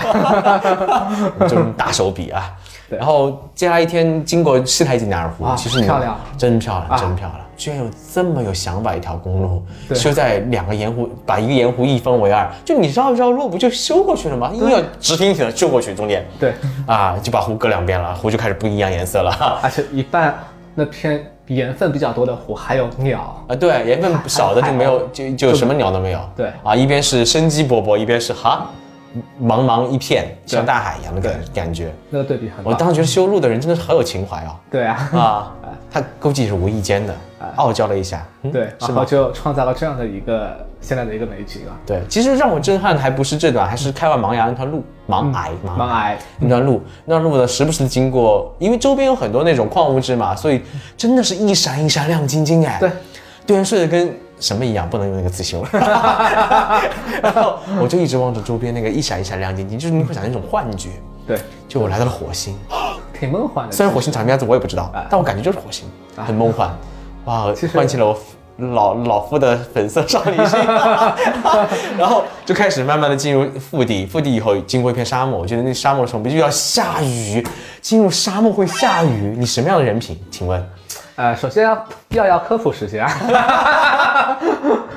[1.48, 2.52] 就是大手笔啊。
[2.90, 7.40] 对然后接下来一天经过西台景达尔湖，啊其实你漂亮真漂亮，啊真漂亮！
[7.60, 9.62] 居然有这么有想法一条公路，
[9.94, 14.50] 修在两个盐湖，把一个盐湖一分为二，就你绕一绕路不就修过去了吗？
[14.54, 16.54] 硬要直挺挺的修过去，中间对，
[16.88, 19.32] 啊，就把湖隔两边了，湖就开始不一样颜色了。
[19.62, 20.34] 而且一半
[20.74, 26.20] 那片盐分比较多的湖还有鸟，啊，对，盐分少的就没有，就就什么鸟都没有。
[26.38, 28.70] 对啊，一边是生机勃勃，一边是哈，
[29.42, 31.94] 茫茫一片，像大海一样的感感觉。
[32.10, 32.74] 那个对比很棒。
[32.74, 34.56] 我当时觉得修路的人真的是好有情怀哦！
[34.70, 35.54] 对啊，啊，
[35.92, 37.16] 他估计是无意间的，
[37.56, 41.74] 傲娇了一下，嗯对，然后就创造了这样的一个现在的一个美景啊。
[41.86, 50.62] 对，其实让我震撼的还不是这段，还是开完盲崖那条路，盲崖，嗯盲崖那段路，那段路呢，时不时的经过，因为周边有很多那种矿物质嘛，所以
[50.96, 52.78] 真的是一闪一闪亮晶晶哎。
[52.80, 52.92] 对，
[53.48, 55.68] 队员睡得跟什么一样，不能用那个词形容。
[57.22, 60.90] 然后我就一直望着周边那个一闪一闪亮晶晶，就是你会产生一种幻觉，
[61.28, 62.58] 对，就我来到了火星。
[63.20, 63.72] 挺梦幻的。
[63.76, 66.70] 虽然火星长什么样子我也不知道哎，但我感觉就是火星，很梦幻，
[67.26, 68.18] 哇唤起了我
[68.74, 70.58] 老老夫的粉色少女心，
[72.00, 77.46] 然后就开始慢慢的进入腹地，腹地以后经过一片沙漠，我觉得那沙漠的时候必须要下雨，
[77.82, 80.18] 进入沙漠会下雨，你什么样的人品？
[80.32, 80.66] 请问？
[81.20, 84.40] 呃，首先要要要科普时间啊。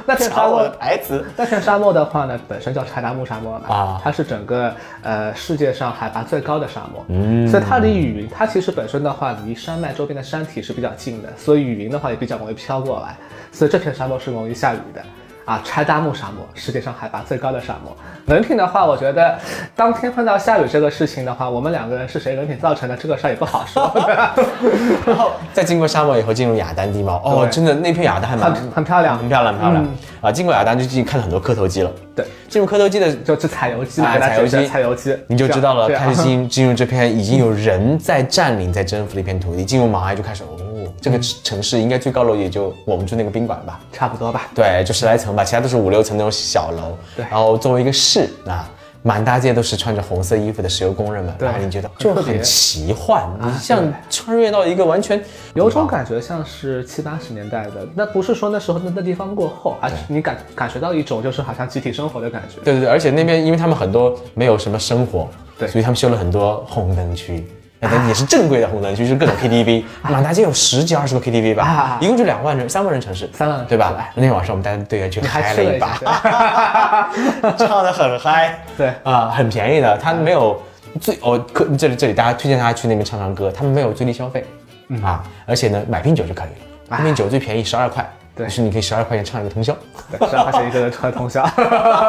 [0.07, 1.27] 那片沙漠的，台词。
[1.37, 13.17] 那片沙漠的话呢，本身叫柴达木沙漠嘛，啊它是整个呃世界上海拔最高的沙漠，嗯，所以它离雨云，它其实本身的话离山脉周边的山体是比较近的，所以雨云的话也比较容易飘过来，
[13.51, 15.03] 所以这片沙漠是容易下雨的。
[15.45, 17.97] 啊，柴达木沙漠，世界上海拔最高的沙漠。
[18.27, 19.37] 人品的话，我觉得
[19.75, 23.93] 当天碰到下雨这个事情的话，我们两个人是谁人品造成的，这个事儿也不好说。
[25.05, 29.87] 然后在经过沙漠以后，进入雅丹地貌，哦，真的那片雅丹还蛮很很漂亮很漂亮，很漂亮。
[30.21, 31.91] 啊，经过雅丹就进看了很多磕头机了。
[32.15, 40.57] 对，进入磕头机的就是采油机嘛，采油机采油机，你就知道了，开始进 进入这片已经有人在占领、在征服的一片土地，进入马埃就开始，哦，
[41.01, 44.49] 这个城市应该最高楼也就我们住那个宾馆吧，差不多吧。
[44.55, 46.97] 对，就十来层吧，其他都是五六层那种小楼。
[47.17, 48.69] 对然后作为一个市啊，
[49.03, 55.23] 满大街都是穿着红色衣服的石油工人们，对然后你觉得就很奇幻，你像穿越到一个完全
[55.55, 62.63] 有种感觉像是七八十年代的，那不是说那时候那那地方过后，而是你感感觉到一种就是好像集体生活的感觉。
[62.63, 67.45] 对对对，而且那边因为他们很多没有什么生活，对所以他们修了很多红灯区。
[67.91, 73.93] 那也是正规的红灯区，就是各种 KTV，满大街有十几二十个 KTV 吧啊，一共就两万人、三万人城市，三万人对吧？
[74.15, 75.99] 那天晚上我们带队员去嗨了一把，
[77.59, 80.61] 唱的很嗨，对啊，很便宜的，他没有
[81.01, 84.45] 最哦，可这里这里大家推荐大家去那边唱唱歌，他们没有最低消费，
[84.89, 89.77] 嗯啊，而且呢买瓶酒就可以了，那瓶酒最便宜十二块，啊对是你可以十二块钱唱一个通宵。
[90.11, 91.47] 对，十二块钱一个人唱通宵。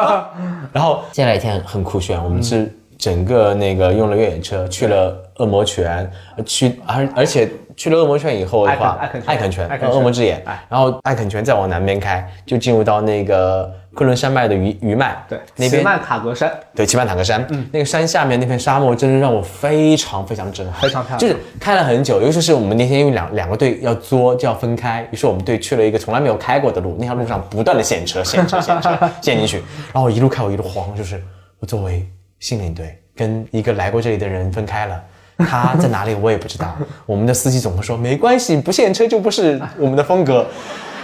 [0.72, 10.42] 然后接下来一天很酷炫，我们是整个那个用了越野车去了恶魔泉，呃去而而且去了恶魔泉以后的话，艾肯泉，恶魔之眼。
[10.46, 16.50] 哎，然后艾肯泉再往南边开，就进入到那个昆仑山脉的余余脉，对，那边奇曼塔格山。
[16.74, 21.18] 对，奇曼塔格山，嗯，那个山下面那片沙漠，真的让我非常非常震撼，非常漂亮。
[21.18, 29.58] 就是开了很久，尤其是我们那天因为两两个队要作就要分开，于是我们队去了一个从来没有开过的路，那条路上不断的陷车、陷车、陷车、 陷进去，
[29.92, 31.20] 然后我一路开我一路慌，就是
[31.58, 32.06] 我作为
[32.44, 35.02] 心领队跟一个来过这里的人分开了。
[35.50, 36.76] 他在哪里我也不知道。
[37.06, 40.46] 我们的司机总会说没关系，不限车就不是我们的风格。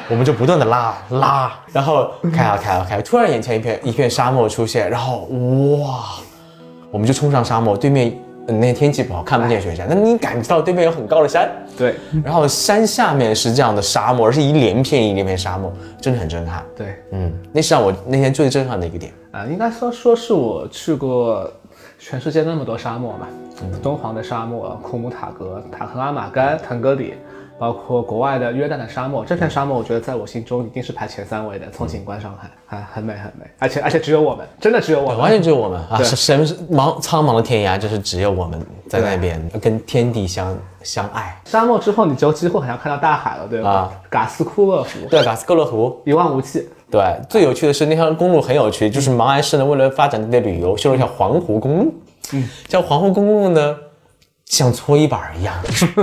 [0.09, 5.21] 我们就不断的拉拉，然后开啊开啊开，突然眼前一片一片沙漠出现，然后
[5.79, 6.17] 哇，
[6.91, 8.13] 我们就冲上沙漠，对面
[8.53, 11.95] 那天天气不好，看不见雪山，那你感觉到对面有很高的山，对。
[12.25, 16.65] 然后山下面是这样的沙漠，而是一连片一连片沙漠，真的很震撼。
[16.77, 19.13] 对，嗯，那是让我那天最震撼的一个点。
[19.33, 21.49] 啊，应该说说是我去过
[21.99, 23.29] 全世界那么多沙漠嘛，
[23.83, 27.15] 敦煌的沙漠、库姆塔格、塔克拉玛干、腾格里，
[27.61, 31.67] 包括国外的约旦的沙漠，这片沙漠我觉得在我心中一定是排前三位的。
[31.71, 36.03] 从景观上看，啊，很美很美，而且而且只有我们，真的只有我们，完全只有我们啊！
[36.03, 41.39] 什是茫苍茫的天涯，就是只有我们在那边跟天地相相爱。
[41.45, 43.71] 沙漠之后你就几乎好像看到大海了，对吧？
[43.71, 51.95] 啊嘎斯库勒湖对，嘎斯库勒湖，一望无际，对，最有趣的是那条公路很有趣，就是芒安市呢为了发展这类旅游，修了一条环湖公路。
[52.33, 53.77] 嗯，这条环湖公路呢，
[54.51, 55.55] 像搓衣板一样，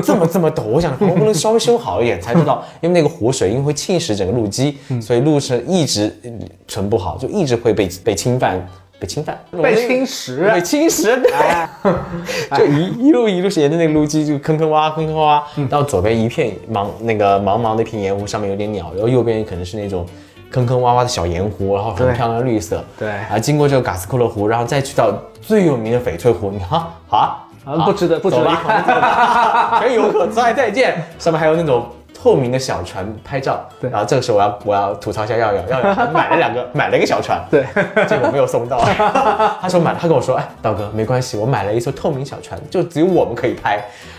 [0.01, 0.63] 这么这么陡。
[0.63, 8.65] 我想环湖公路稍微修好一点，才知道，因为那个湖水因为会侵蚀整个路基，所以路是一直嗯存不好，就一直会被被侵犯，
[8.97, 11.21] 被侵犯，被侵蚀被侵蚀。
[11.21, 20.05] 对，就一一路一路沿着那个路基就坑坑洼洼坑坑洼洼，到左边一片茫那个茫茫的一片盐湖，上面有点鸟，然后右边可能是那种
[20.49, 22.81] 坑坑洼洼的小盐湖，然后很漂亮的绿色。
[22.97, 31.85] 对啊，经过这个嘎斯库勒湖，然后再去到最有名的翡翠湖，你看好啊啊不值得不值得走一吧看 全游客再再见，上面还有那种。
[32.19, 37.63] 透明的小船拍照，对然后这个时候我要我要吐槽一下耀耀，耀耀 还买了两个，买了一个小船，对，
[38.07, 38.79] 结果没有送到。
[39.61, 43.75] 他说买了，他跟我说，哎，道哥没关系，我买了一艘透明小船，就只有我们可以拍。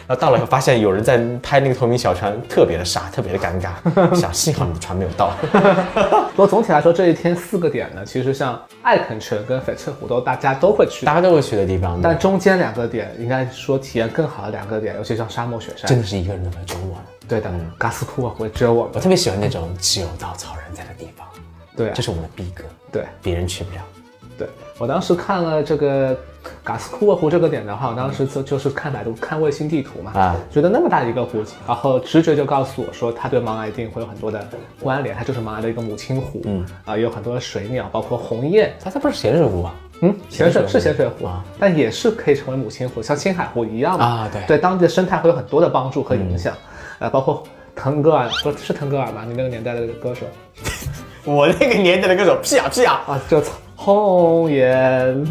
[0.07, 3.71] 然后到了以后发现有人在拍那个透明小船，特别的傻，特别的尴尬。
[4.17, 5.33] 想幸好你的船没有到。
[6.31, 16.97] 不过总体来说，这一天四个点呢，其实像艾肯城跟翡翠湖都大家都会去大家都会去的地方，但中间两个点应该说体验更好的两个点，尤其像沙漠雪山，真的是一个人都没有只有我。
[17.29, 21.27] 对的，嘎斯库沃湖只有我们，我特别喜欢那种只有稻草人在的地方，
[21.77, 21.93] 对啊。
[21.95, 23.83] 这是我们的逼格，对别人去不了。
[24.39, 24.49] 对。
[24.79, 26.17] 我当时看了这个
[26.63, 30.37] 嘎斯库沃湖这个点的话，我当时就就是看百度看卫星地图嘛，啊。
[30.51, 34.47] 觉得那么大一个湖，然后直觉就告诉我说，它对茫崖一定会有很多的
[34.81, 36.65] 关联，它就是茫崖的一个母亲湖，嗯。
[36.85, 39.75] 啊，有很多的水鸟，包括红雁，它它不是咸水湖吗？
[40.01, 41.27] 嗯，咸水是咸水湖。
[41.27, 44.05] 啊，但也是可以成为母亲湖，像青海湖一样嘛。
[44.05, 44.41] 啊对。
[44.43, 46.55] 嗯对当地的生态会有很多的帮助和影响，
[46.99, 47.43] 呃，包括
[47.75, 49.25] 腾格尔，不是腾格尔吧？
[49.27, 50.27] 你那个年代的歌手
[51.25, 53.03] 我那个年代的歌手，屁啊屁啊！
[53.07, 53.43] 啊，就
[53.77, 55.25] 红颜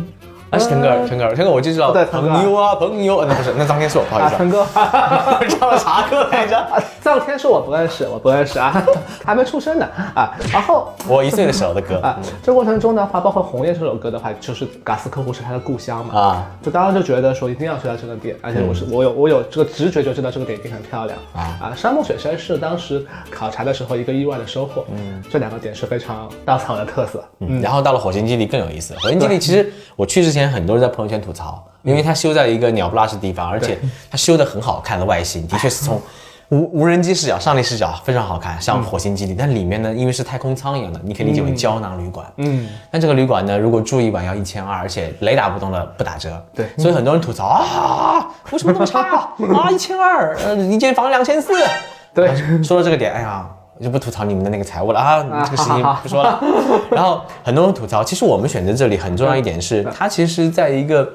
[0.49, 4.67] 啊，是腾格尔，腾格尔，腾格尔，我就知道，对腾格尔朋友啊，朋友，呃那不是，那张天硕，不好意啊，思腾格尔。
[4.81, 6.57] 啊，唱了啥歌来着？
[6.57, 8.85] 啊，藏天硕我不认识，我不认识啊，
[9.25, 10.33] 还没出生呢啊。
[10.51, 21.73] 然后我一岁的时候的歌啊，这过程中的话，包括《红叶》这首歌的话，就是嘎斯科湖是他的故乡嘛，啊，就当时就觉得说一定要去到这个点，而且我是、我有我有这个直觉就知道这个点一定很漂亮啊啊。
[21.75, 28.93] 沙漠雪山是当时考察的时候一个意外的收获，嗯，这两个点是非常稻草人的特色，嗯，然后到了火星基地更有意思。
[28.99, 33.79] 火星基地其实我去之前，很多人在朋友圈吐槽，因为它修在一个鸟不拉屎的地方，而且
[34.11, 36.01] 它修的很好看的外形，的确是从
[36.49, 39.33] 无无人机视角、上帝视角非常好看，像火星基地。
[39.37, 42.25] 但里面呢，因为是太空舱一样的，你可以理解为胶囊旅馆。
[42.37, 46.41] 嗯，但这个旅馆呢，如果住一晚要一千二，而且雷打不动的不打折。
[46.53, 49.33] 对所以很多人吐槽啊，为什么那么差啊？
[49.55, 51.53] 啊，一千二，呃，一间房两千四。
[52.15, 53.45] 对说到这个点，哎呀，
[53.77, 56.41] 我就不吐槽你们的那个财务了啊，这个事情不说了。
[56.91, 61.07] 然后很多人吐槽，其实我们选择这里很重要一点是，它其实在一个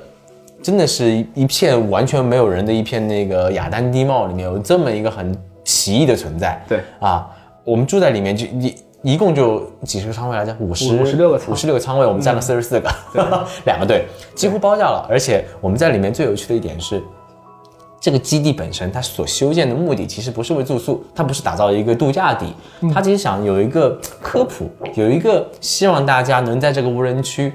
[0.63, 6.63] 真的是一一片完全没有人的一片那个雅丹地貌里面，有这么一个很奇异的存在。
[6.69, 7.29] 对啊，
[7.65, 8.75] 我们住在里面就一。
[9.05, 12.89] 一共就几十个仓位来着，五十56个舱五十六个仓位，我们占了四十四个，
[13.67, 15.05] 两个队几乎包下了。
[15.11, 17.03] 而且我们在里面最有趣的一点是，
[18.03, 22.53] 这个基地本身它所修建的目的其实不是为住宿，它不是打造一个度假地，
[22.93, 27.53] 它其实想有一个科普，有一个希望大家能在这个无人区。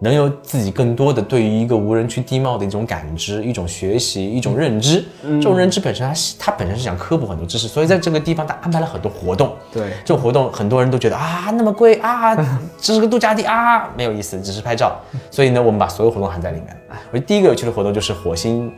[0.00, 5.02] 能有自己更多的对于一个无人区地貌的一种感知、一种学习、一种认知。
[5.22, 9.54] 这种认知本身它是，它本身是想科普很多知识，所以在这个地方它安排了很多活动。
[9.72, 12.36] 对这种活动很多人都觉得啊那么贵啊，
[12.78, 14.94] 这是个度假地啊，没有意思，只是拍照。
[15.30, 16.76] 所以呢，我们把所有活动含在里面。
[17.10, 18.70] 我觉得第一个有趣的活动就是火星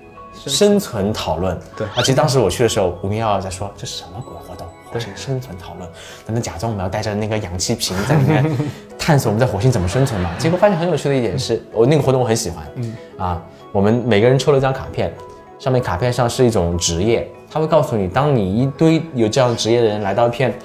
[0.46, 1.58] 生存讨论。
[1.76, 4.66] 对啊，其实当时我去的时候，吴明耀耀在说这是什么鬼活动？
[4.92, 5.90] 火星生存讨论，
[6.24, 8.56] 咱们假装我们要带着那个氧气瓶在里面
[8.96, 10.30] 探索我们在火星怎么生存嘛。
[10.38, 15.12] 结果发现很有趣的一点是，我那个活动我很喜欢，嗯啊，我们每个人抽了一张卡片，
[15.58, 20.56] 上面卡片上是一种职业，他会告诉你，当你一堆有这样职业的人来到一片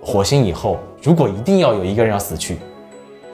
[0.00, 2.58] 火星以后，如果一定要有一个人要死去，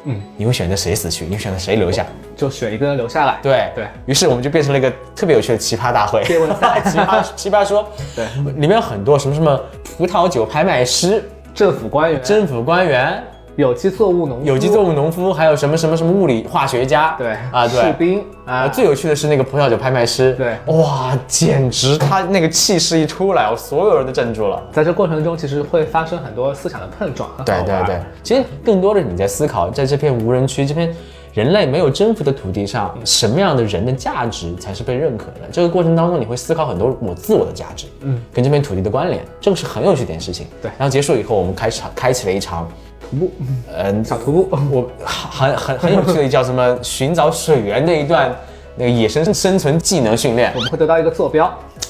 [0.04, 1.24] 嗯，你会选择谁死去？
[1.24, 2.04] 你会选择谁留下？
[2.36, 3.38] 就选一个人留下来。
[3.42, 3.70] 对。
[3.74, 3.86] 对。
[4.06, 6.22] 于是，我们就变成了一个特别有趣的奇葩大会。
[6.24, 9.60] 别问赛奇葩奇葩说，对，里面有很多什么什么
[9.96, 11.22] 葡萄酒拍卖师、
[11.54, 13.22] 政府官员、政府官员、
[13.56, 17.92] 有机作物农夫、有机作物农夫，还有什么什么什么物理化学家，对啊，士对。
[17.92, 24.62] 兵啊，啊，最有趣的是那个葡萄酒拍卖师，对哇，简直他那个气势一出来，我所有人都镇住了。
[24.72, 30.94] 在这过程中，其实会发生很多思想的碰撞，很对对对，其实更多的你在思考，在这片无人区、这片
[31.34, 35.40] 人类没有征服的土地上，什么样的人的价值才是被认可的？
[35.52, 40.46] 这个过程当中，你会思考很多我自我的价值，嗯，跟这片土地的关联，这个是很有趣的一件事情。
[40.60, 42.68] 对然后结束以后，我们开场开启了一场
[43.12, 43.32] 徒步，
[43.76, 48.34] 嗯，小徒步，我很很很有趣的叫什么寻找水源的一段
[48.76, 50.60] 那个野生生存技能训练我。
[50.60, 51.46] 们会得到一个坐标，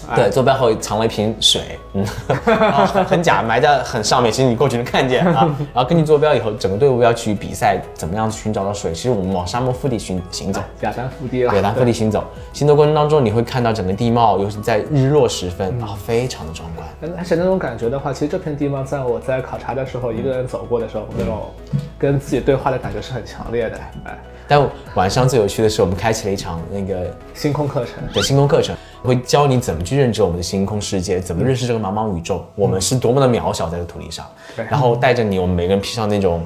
[0.09, 2.05] 哎对，坐标后藏了一瓶水，嗯，
[2.45, 5.49] 然 后很很假，埋在很上面，其实你过去能看见啊。
[5.73, 8.93] 然后根据坐标以后，整个队伍要去比赛，怎么样寻找到水？
[8.93, 12.25] 其实我们往沙漠腹地行行走，亚丹腹地了，对，南腹地行走。
[12.53, 16.87] 行走过程当中，你会看到整个地貌，尤其在日落时分啊，非常的壮观。
[17.17, 21.51] 而且那种感觉的话，其实这片地貌在我在考察的时候，一个人走过的时候，那种
[21.99, 23.77] 跟自己对话的感觉是很强烈的。
[24.05, 24.61] 哎，但
[24.95, 34.27] 晚上最有趣的是，我们开启了一场那个星空课程，对星空课程，会教你怎么去认知我们的星空世界，怎么认识这个茫茫宇宙，我们是多么的渺小在这个土地上。
[34.55, 36.45] 对然后带着你，我们每个人披上那种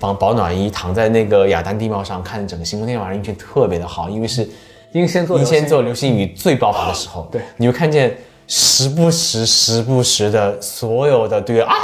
[0.00, 2.86] 防保暖衣，躺在那个雅丹地貌上，看整个星空。
[2.86, 4.48] 那天晚上运气特别的好，因为是
[4.92, 7.28] 英仙座阴流星天座流星雨最爆发的时候。
[7.30, 11.74] 对，你会看见时不时、时不时的所有的队员啊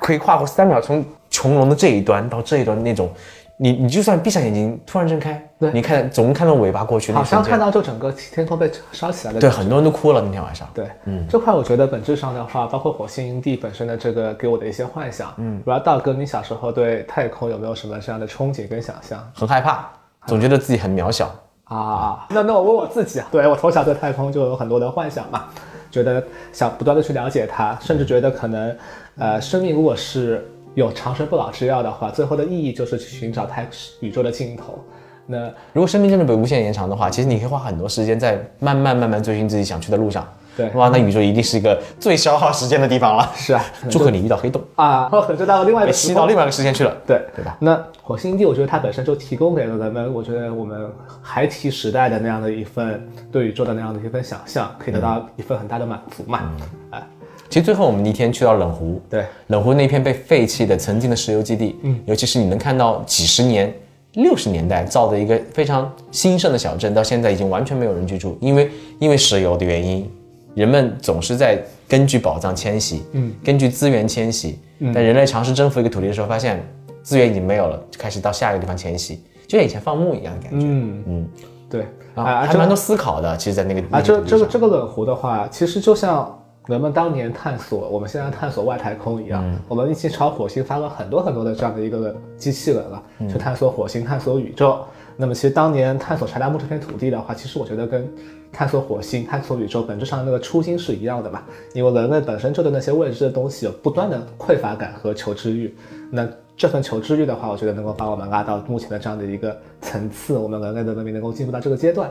[0.00, 1.04] 可以跨过三秒，从
[1.36, 3.10] 穹隆的这一端到这一端那种。
[3.58, 10.68] 你你就算闭上眼睛，突然睁开，对你看总能看到尾巴过去，那好像看到就整个天空被烧起来了对，很多人都哭了那天晚上。
[10.74, 19.88] 对，嗯，这块我觉得本质上的话，包括火星营地本身的这个给我的一些幻想，嗯，不知道道哥你小时候对太空有没有什么这样的憧憬跟想象很害怕，
[20.26, 21.34] 总觉得自己很渺小。
[21.64, 22.26] 啊？
[22.28, 25.46] 那那我问我自己啊，对我从小对太空就有很多的幻想嘛，
[25.90, 26.22] 觉得
[26.52, 28.76] 想不断的去了解它，甚至觉得可能，
[29.16, 33.66] 呃，生命如果是有长生不老之药的话，最后的意义就是去寻找太
[34.00, 34.78] 宇宙的尽头。
[35.24, 40.28] 那如果生命真的被无限延长的话，其实你可以花很多时间在慢慢慢慢追寻自己想去的路上。
[40.54, 43.32] 对哇，那宇宙一定是一个最消耗时间的地方了。
[43.34, 46.94] 是啊，祝贺你遇到黑洞，啊，就到了另外一个吸到另外一个时间去了。
[47.06, 47.56] 对对吧？
[47.58, 50.90] 那火星地，我觉得它本身就提供给了人们，我觉得我们
[51.22, 56.50] 孩提时代的那样的一份对宇宙的那样的一份想象，可以得到一份很大的满足嘛。
[56.90, 57.02] 哎、
[57.48, 63.72] 其实最后我们那天去到冷湖，对，冷湖那片被废弃的曾经的石油基地，嗯，尤其是你能看到几十年、
[64.14, 70.10] 六十年代造的一个非常兴盛的小镇，到现在已经完全没有人居住，因为因为石油的原因，
[70.54, 74.58] 人们总是在根据宝藏迁徙，嗯，根据资源迁徙，
[74.94, 76.60] 但人类尝试征服一个土地的时候，发现
[77.02, 81.04] 资源已经没有了，就开始到下一个地方迁徙，就像以前放牧一样的感觉，嗯。
[81.06, 81.28] 嗯，
[81.70, 94.80] 对，啊，还蛮多思考的，其实，在那个啊，这这个个这个冷湖的话，其实就像人们当年探索我们现在探索外太空一样，我们一起朝火星发了很多很多的这样的一个机器人了，去探索火星、探索宇宙。
[95.16, 98.06] 那么，其实当年探索柴达木这片土地的话，其实我觉得跟
[98.52, 101.46] 探索火星、探索宇宙本质上那个初心是一样的吧。
[101.72, 105.74] 因为人类本身就对那些未知的东西有不断的匮乏感和求知欲，
[106.10, 112.10] 那这份求知欲的话，我觉得能够把我们拉到目前的这样的一个层次，我们人类的文明能够进步到这个阶段。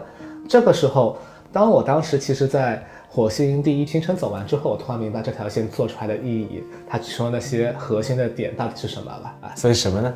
[0.50, 1.18] 这个时候，
[1.52, 2.84] 当我当时其实，在
[3.16, 9.56] 火星第一行程走完之后，我突然明白这条线做出来的意义，它其中那些核心的点到底是什么了啊！
[9.56, 10.14] 所以什么呢？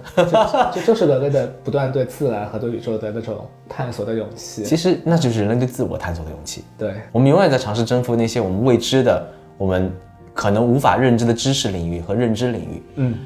[0.73, 4.65] 这就是人类的不断对自然和对宇宙的那种探索的勇气。
[4.65, 6.65] 其实那就是人类对自我探索的勇气。
[6.77, 9.25] 对，我们永远在尝试征服那些我们未知的、
[9.57, 9.89] 我们
[10.33, 12.83] 可能无法认知的知识领域和认知领域。
[12.95, 13.17] 嗯，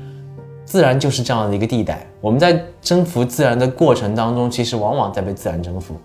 [0.65, 2.05] 自然就是这样的一个地带。
[2.21, 5.95] 我们在征服自然的过程当中，其实往往在被自然征服；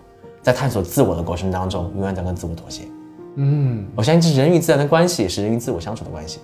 [0.41, 2.81] 在探索自我的过程当中，永远在跟自我妥协。
[3.35, 6.39] 嗯，我相信这是人与自然的关系，也是人与自我相处的关系。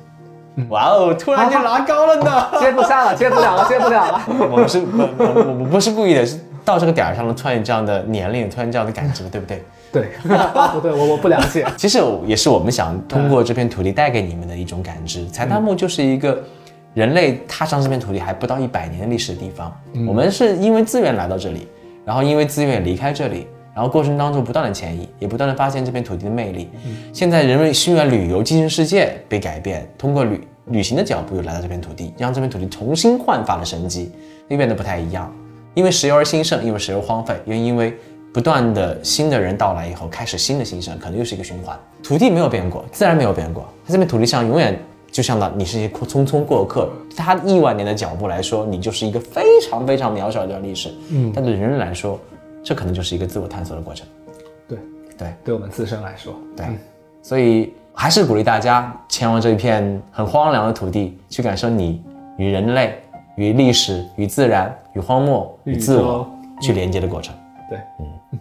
[0.69, 2.48] 哇哦，突然间 拉高了呢！
[2.62, 4.21] 接不下了，接不了了， 接不了了。
[4.50, 9.63] 我们是不我我我不是故意的，是到这个点儿上了，突然有这样的年龄，突然这样的感知，对不对？
[9.92, 11.65] 对，啊不对，我我不了解。
[11.77, 15.29] 其实也是我们想通过这片土地带给你们的一种感知。
[15.29, 16.42] 柴达木就是一个
[16.94, 19.69] 人类踏上这片土地还不到一百年的历史的地方。
[20.08, 21.67] 我们是因为资源来到这里，
[22.06, 26.69] 然后因为资源离开这里，然后过程当中不断的迁移，也不断的发现这片土地的魅力。
[27.12, 34.13] 现在人们需要旅游精神世界被改变，通过旅旅行的脚步又来到这片土地，让这片土地重新焕发了生机，
[34.48, 35.30] 又变得不太一样。
[35.73, 37.94] 因为石油而兴盛，因为石油荒废，又因为
[38.34, 41.78] 不断的新的人到来以后，开始新的兴盛，可能又是一个循环。
[42.02, 44.80] 土地没有变过，自然没有变过，在这片土地上永远
[45.12, 50.94] 就像到你是一个匆匆过客，他亿万年的脚步来说，你就是一个非常非常渺小的一段历史。
[51.10, 52.17] 嗯，但对人类来说，
[52.65, 54.07] 这可能就是一个自我探索的过程。
[54.67, 54.77] 对，
[55.15, 56.65] 对，对我们自身来说，对，
[57.21, 62.03] 所以还是鼓励大家前往这一片很荒凉的土地，去感受你
[62.37, 62.99] 与人类、
[63.37, 66.27] 与历史、与自然、与荒漠、与自我
[66.59, 67.35] 去连接的过程。
[67.69, 68.39] 对，嗯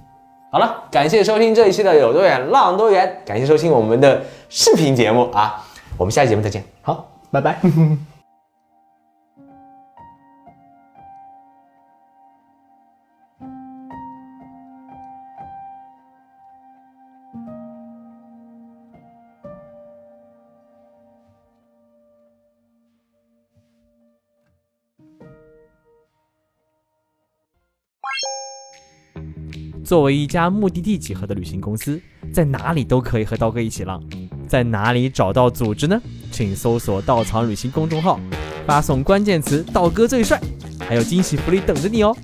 [0.50, 5.62] 好了，感谢收听这一期的有多远浪多远，感谢收听我们的视频节目啊，
[5.98, 6.64] 我们下期节目再见。
[6.80, 7.58] 好，拜拜。
[29.84, 32.00] 作为一家目的地集合的旅行公司，
[32.32, 34.02] 在哪里都可以和刀哥一起浪。
[34.48, 36.00] 在哪里找到组织呢？
[36.32, 38.18] 请搜索“稻草旅行”公众号，
[38.66, 40.40] 发送关键词“刀哥最帅”，
[40.88, 42.16] 还有惊喜福利等着你哦。